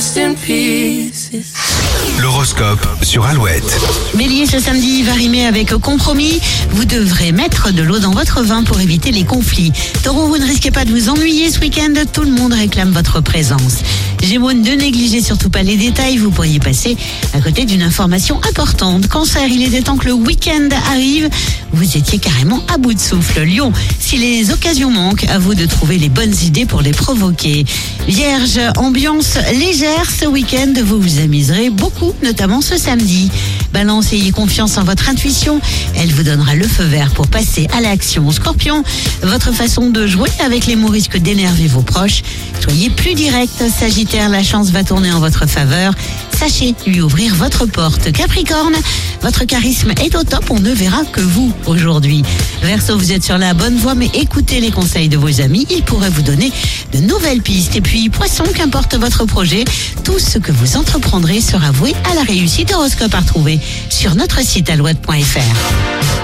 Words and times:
dressed 0.00 0.16
in 0.16 0.34
pieces. 0.34 1.30
L'horoscope 2.22 2.80
sur 3.02 3.26
Alouette. 3.26 3.78
Bélier, 4.14 4.46
ce 4.46 4.58
samedi 4.58 5.02
va 5.02 5.12
rimer 5.12 5.44
avec 5.46 5.74
compromis. 5.78 6.40
Vous 6.70 6.86
devrez 6.86 7.32
mettre 7.32 7.70
de 7.70 7.82
l'eau 7.82 7.98
dans 7.98 8.12
votre 8.12 8.42
vin 8.42 8.62
pour 8.62 8.80
éviter 8.80 9.12
les 9.12 9.24
conflits. 9.24 9.72
Taureau, 10.02 10.26
vous 10.26 10.38
ne 10.38 10.46
risquez 10.46 10.70
pas 10.70 10.86
de 10.86 10.90
vous 10.90 11.10
ennuyer 11.10 11.50
ce 11.50 11.60
week-end. 11.60 11.92
Tout 12.12 12.22
le 12.22 12.30
monde 12.30 12.54
réclame 12.54 12.92
votre 12.92 13.20
présence. 13.20 13.78
Gémeaux, 14.22 14.52
ne 14.52 14.74
négligez 14.74 15.22
surtout 15.22 15.50
pas 15.50 15.62
les 15.62 15.76
détails. 15.76 16.18
Vous 16.18 16.30
pourriez 16.30 16.60
passer 16.60 16.96
à 17.32 17.40
côté 17.40 17.64
d'une 17.64 17.82
information 17.82 18.40
importante. 18.48 19.08
Cancer, 19.08 19.46
il 19.48 19.74
est 19.74 19.82
temps 19.82 19.96
que 19.96 20.06
le 20.06 20.12
week-end 20.12 20.68
arrive. 20.90 21.28
Vous 21.72 21.96
étiez 21.96 22.18
carrément 22.18 22.62
à 22.72 22.76
bout 22.76 22.94
de 22.94 22.98
souffle. 22.98 23.42
Lion, 23.42 23.72
si 23.98 24.18
les 24.18 24.50
occasions 24.52 24.90
manquent, 24.90 25.24
à 25.24 25.38
vous 25.38 25.54
de 25.54 25.66
trouver 25.66 25.98
les 25.98 26.08
bonnes 26.08 26.34
idées 26.44 26.66
pour 26.66 26.82
les 26.82 26.92
provoquer. 26.92 27.64
Vierge, 28.08 28.60
ambiance 28.76 29.38
légère 29.54 30.10
ce 30.10 30.26
week-end. 30.26 30.72
Vous 30.84 31.00
vous 31.00 31.18
amuserez 31.20 31.70
beaucoup, 31.70 32.12
notamment 32.22 32.60
ce 32.60 32.76
samedi. 32.76 33.30
Balance, 33.72 34.12
ayez 34.12 34.32
confiance 34.32 34.76
en 34.78 34.84
votre 34.84 35.08
intuition. 35.08 35.60
Elle 35.96 36.12
vous 36.12 36.24
donnera 36.24 36.54
le 36.54 36.66
feu 36.66 36.84
vert 36.84 37.10
pour 37.10 37.28
passer 37.28 37.68
à 37.72 37.80
l'action. 37.80 38.30
Scorpion, 38.30 38.82
votre 39.22 39.52
façon 39.52 39.90
de 39.90 40.06
jouer 40.06 40.30
avec 40.44 40.66
les 40.66 40.76
mots 40.76 40.88
risque 40.88 41.16
d'énerver 41.16 41.68
vos 41.68 41.82
proches. 41.82 42.22
Soyez 42.60 42.90
plus 42.90 43.14
direct. 43.14 43.62
Sagittaire, 43.70 44.28
la 44.28 44.42
chance 44.42 44.70
va 44.70 44.84
tourner 44.84 45.12
en 45.12 45.20
votre 45.20 45.46
faveur. 45.46 45.94
Sachez 46.36 46.74
lui 46.86 47.00
ouvrir 47.00 47.34
votre 47.34 47.66
porte. 47.66 48.12
Capricorne, 48.12 48.74
votre 49.22 49.44
charisme 49.44 49.92
est 50.02 50.14
au 50.14 50.22
top. 50.22 50.44
On 50.50 50.60
ne 50.60 50.72
verra 50.72 51.04
que 51.04 51.20
vous 51.20 51.52
aujourd'hui. 51.66 52.22
Verseau, 52.62 52.96
vous 52.96 53.12
êtes 53.12 53.24
sur 53.24 53.38
la 53.38 53.54
bonne 53.54 53.76
voie, 53.76 53.94
mais 53.94 54.10
écoutez 54.14 54.60
les 54.60 54.70
conseils 54.70 55.08
de 55.08 55.16
vos 55.16 55.40
amis. 55.40 55.66
Ils 55.70 55.82
pourraient 55.82 56.10
vous 56.10 56.22
donner 56.22 56.52
de 56.92 56.98
nouvelles 56.98 57.42
pistes. 57.42 57.76
Et 57.76 57.80
puis, 57.80 58.08
poisson, 58.08 58.44
qu'importe 58.54 58.94
votre 58.94 59.24
projet, 59.24 59.64
tout 60.04 60.18
ce 60.18 60.38
que 60.38 60.52
vous 60.52 60.76
entreprendrez 60.76 61.40
sera 61.40 61.70
voué 61.70 61.94
à 62.10 62.14
la 62.14 62.22
réussite. 62.22 62.72
Horoscope 62.72 63.14
à 63.14 63.20
retrouver 63.20 63.58
sur 63.88 64.14
notre 64.14 64.40
site 64.44 64.70
alouette.fr. 64.70 66.19